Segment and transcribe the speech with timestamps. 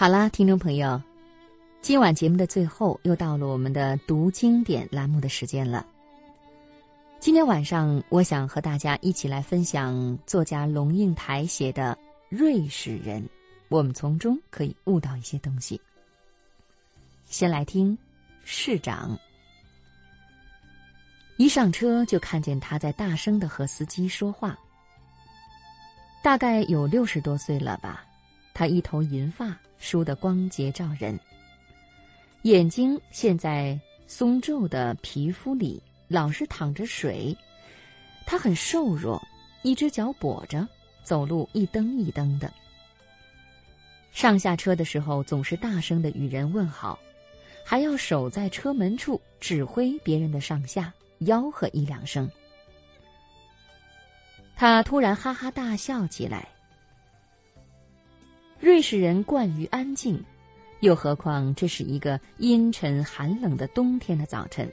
[0.00, 0.98] 好啦，听众朋友，
[1.82, 5.84] 今晚节目的最后又到了我们的读经典栏目的时间了。
[7.18, 11.94] 今天晚上，我想和大家一起来分享作家龙应台写的
[12.34, 13.22] 《瑞士人》，
[13.68, 15.78] 我们从中可以悟到一些东西。
[17.26, 17.94] 先来听
[18.42, 19.14] 市长。
[21.36, 24.58] 一上车就看见他在大声的和司机说话。
[26.22, 28.02] 大概有六十多岁了吧，
[28.54, 31.18] 他一头银发梳得光洁照人，
[32.42, 37.36] 眼睛陷在松皱的皮肤里，老是淌着水。
[38.24, 39.20] 他很瘦弱，
[39.62, 40.68] 一只脚跛着，
[41.02, 42.52] 走路一蹬一蹬的。
[44.12, 46.96] 上下车的时候总是大声的与人问好，
[47.64, 50.92] 还要守在车门处指挥别人的上下。
[51.20, 52.30] 吆喝一两声，
[54.56, 56.48] 他突然哈哈大笑起来。
[58.60, 60.22] 瑞士人惯于安静，
[60.80, 64.70] 又何况这是一个阴沉寒冷的冬天的早晨，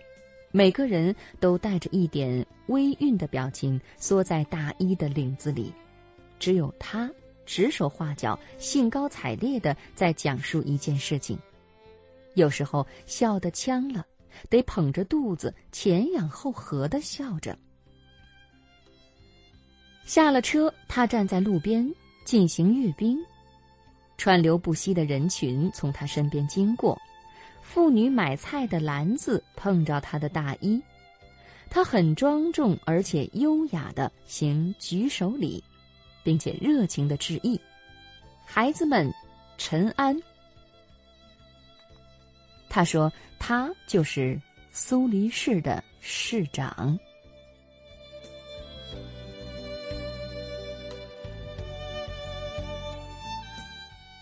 [0.51, 5.73] 每个人都带着一点微愠的表情，缩在大衣的领子里，
[6.37, 7.09] 只有他
[7.45, 11.39] 指手画脚、兴高采烈的在讲述一件事情，
[12.35, 14.05] 有时候笑得呛了。
[14.49, 17.57] 得捧着肚子前仰后合的笑着。
[20.05, 21.91] 下了车，他站在路边
[22.23, 23.17] 进行阅兵，
[24.17, 26.99] 川流不息的人群从他身边经过，
[27.61, 30.81] 妇女买菜的篮子碰着他的大衣，
[31.69, 35.63] 他很庄重而且优雅的行举手礼，
[36.23, 37.59] 并且热情的致意。
[38.45, 39.13] 孩子们，
[39.57, 40.19] 陈安。
[42.69, 44.39] 他说：“他就是
[44.71, 46.97] 苏黎世的市长。”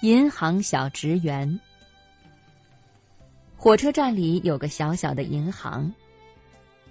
[0.05, 1.59] 银行小职员。
[3.57, 5.91] 火车站里有个小小的银行，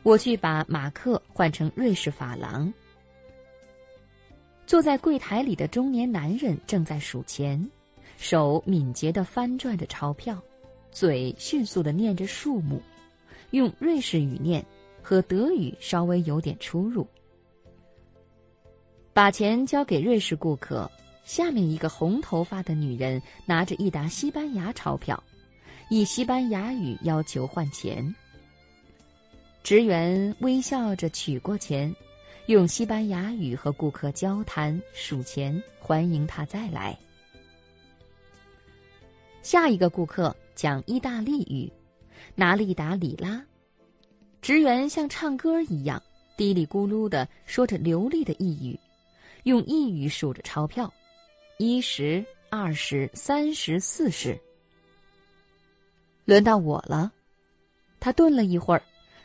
[0.02, 2.74] 我去把马克换成瑞士法郎。
[4.66, 7.64] 坐在柜台里的中年男人正在数钱，
[8.16, 10.42] 手敏捷的翻转着钞票。
[10.90, 12.82] 嘴迅速的念着数目，
[13.52, 14.64] 用瑞士语念，
[15.00, 17.06] 和德语稍微有点出入。
[19.12, 20.90] 把钱交给瑞士顾客，
[21.24, 25.22] 下面一个红头发的女人拿着一沓西班牙钞票，
[25.90, 28.14] 以西班牙语要求换钱。
[29.62, 31.94] 职员微笑着取过钱，
[32.46, 36.96] 用西班牙语和顾客交谈数钱，欢迎他再来。
[39.42, 40.34] 下一个顾客。
[40.54, 41.68] 讲意大利语，
[42.36, 43.44] 拿了一沓里拉，
[44.40, 46.00] 职员像唱歌一样
[46.36, 48.78] 嘀里咕噜的说着流利的意语，
[49.42, 50.94] 用意语数着钞票，
[51.58, 54.38] 一十、二十、三十、四十。
[56.24, 57.12] 轮到我了，
[58.00, 58.82] 他顿了一会儿，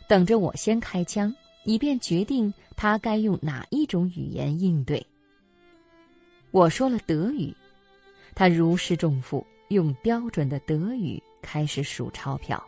[0.07, 5.05] 等着我先开枪，以便决定他该用哪一种语言应对。
[6.51, 7.53] 我说了德语，
[8.35, 9.45] 他如释重负。
[9.69, 12.59] 用标准的德语开始数钞票。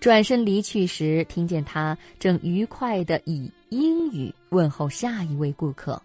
[0.00, 5.98] 转身离去时，听见他正愉快的以英语问候下一位顾客：“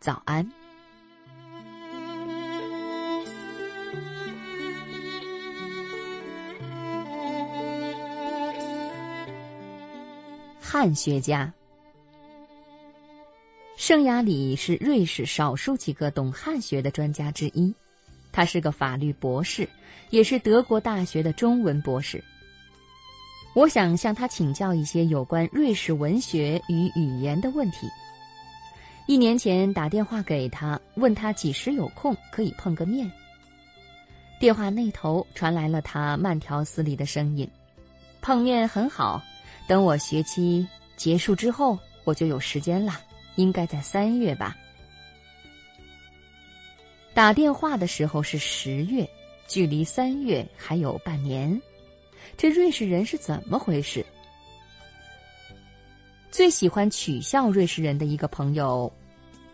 [0.00, 0.50] 早安。”
[10.60, 11.52] 汉学家。
[13.76, 17.74] 圣雅里是瑞士少数几个懂汉学的专家之一，
[18.30, 19.68] 他是个法律博士，
[20.10, 22.22] 也是德国大学的中文博士。
[23.54, 27.88] 我想向他请教一些有关瑞士文学与语言的问题。
[29.10, 33.10] 一年前打电话给他，问他几时有空可以碰个面。
[34.38, 37.50] 电话那头传来了他慢条斯理的声音
[38.22, 39.20] ：“碰面很好，
[39.66, 40.64] 等我学期
[40.96, 43.00] 结束之后，我就有时间了。”
[43.34, 44.56] 应该在三月吧。
[47.12, 49.04] 打电话的时候是十月，
[49.48, 51.60] 距离三月还有半年。
[52.36, 54.06] 这瑞士人是怎么回事？
[56.30, 58.90] 最喜欢取笑瑞士人的一个朋友，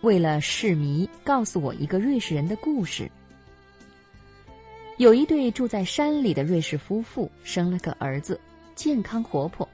[0.07, 3.11] 为了释谜，告诉我一个瑞士人的故事。
[4.99, 8.41] 有一对住在山里的瑞士夫妇，生了个儿子，
[8.77, 9.69] 健康活泼，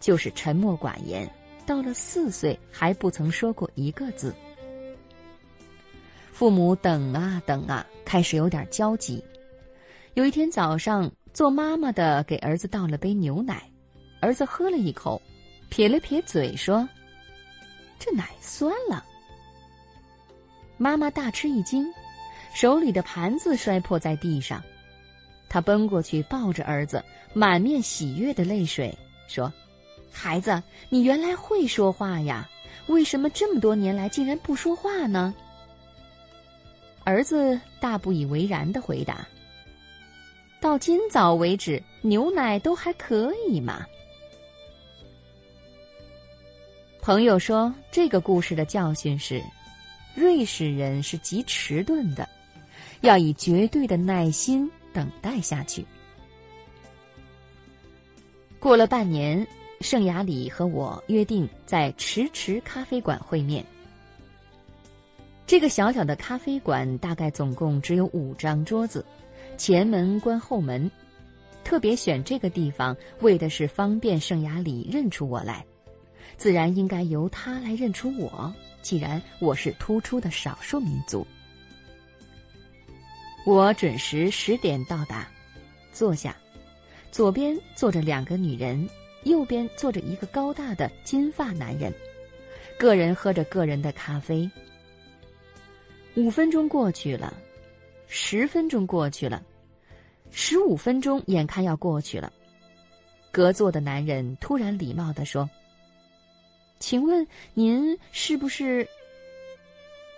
[0.00, 1.30] 就是沉默寡言。
[1.66, 4.34] 到了四岁还不曾说过一个字，
[6.32, 9.22] 父母等啊等啊，开始有点焦急。
[10.14, 13.70] 有一天早上，做妈妈的给儿子倒了杯牛奶，
[14.20, 15.20] 儿子喝了一口，
[15.68, 16.88] 撇了撇嘴说
[18.00, 19.04] ：“这奶酸了。”
[20.76, 21.86] 妈妈大吃一惊，
[22.52, 24.62] 手里的盘子摔破在地上。
[25.48, 28.96] 她奔过去抱着儿子，满面喜悦的泪水，
[29.28, 29.52] 说
[30.10, 32.48] ：“孩子，你原来会说话呀？
[32.86, 35.34] 为什么这么多年来竟然不说话呢？”
[37.04, 39.26] 儿子大不以为然的回答
[40.60, 43.86] ：“到今早为止，牛奶都还可以嘛。”
[47.00, 49.42] 朋友说，这个故事的教训是：
[50.14, 52.28] 瑞士人是极迟钝的，
[53.00, 55.84] 要以绝对的耐心等待下去。
[58.60, 59.46] 过了半年，
[59.80, 63.64] 圣雅里和我约定在迟迟咖啡馆会面。
[65.46, 69.04] 这个小小的咖啡馆大概总共只有五张桌子，
[69.58, 70.90] 前门关后门。
[71.64, 75.64] 特别选这个地方，为的是方便圣雅里认出我来，
[76.36, 78.54] 自然应该由他来认出我。
[78.84, 81.26] 既然我是突出的少数民族，
[83.46, 85.26] 我准时十点到达，
[85.90, 86.36] 坐下，
[87.10, 88.86] 左边坐着两个女人，
[89.22, 91.90] 右边坐着一个高大的金发男人，
[92.78, 94.48] 个人喝着个人的咖啡。
[96.14, 97.32] 五分钟过去了，
[98.06, 99.42] 十分钟过去了，
[100.30, 102.30] 十五分钟眼看要过去了。
[103.32, 105.48] 隔座的男人突然礼貌地说
[106.84, 108.86] ：“请问您是不是？”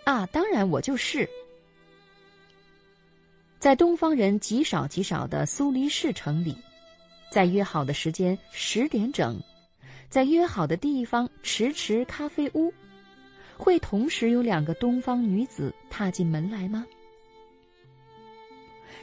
[0.03, 1.29] 啊，当然我就是。
[3.61, 6.57] 在东方人极少极少的苏黎世城里，
[7.31, 9.41] 在约好的时间十点整，
[10.09, 12.75] 在约好的地方迟迟咖啡屋。
[13.57, 16.85] 会同时有两个东方女子踏进门来吗？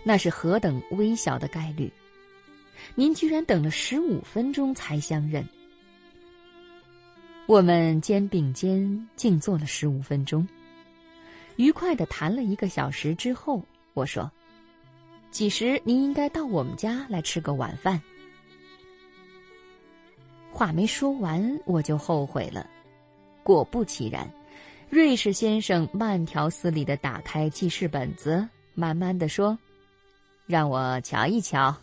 [0.03, 1.89] 那是何等微小的概率！
[2.93, 5.47] 您居然等了十五分钟才相认。
[7.45, 10.47] 我们肩并肩静坐了十五分钟，
[11.57, 13.61] 愉快的谈了一个小时之后，
[13.93, 14.31] 我说
[15.29, 18.01] ：“几时您应该到我们家来吃个晚饭？”
[20.53, 22.67] 话没说完，我就后悔了。
[23.43, 24.27] 果不其然。
[24.89, 29.57] 瑞士先生慢条斯理的打开记事本子，慢慢的说
[30.47, 31.75] ：“让我瞧一瞧。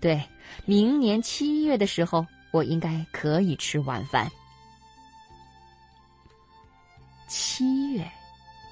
[0.00, 0.20] 对，
[0.64, 4.30] 明年七月的时候，我应该可以吃晚饭。
[7.36, 8.08] 七月，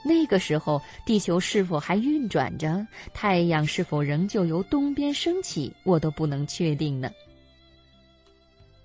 [0.05, 2.87] 那个时候，地球是否还运转着？
[3.13, 5.75] 太阳是否仍旧由东边升起？
[5.83, 7.11] 我都不能确定呢。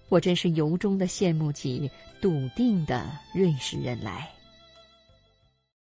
[0.09, 1.87] 我真是由衷的羡慕起
[2.19, 4.27] 笃定的瑞士人来。”